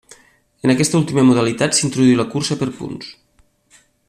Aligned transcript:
En 0.65 0.71
aquesta 0.73 0.97
última 1.01 1.25
modalitat 1.27 1.77
s'introduí 1.81 2.19
la 2.21 2.29
cursa 2.35 2.61
per 2.63 2.73
punts. 2.83 3.15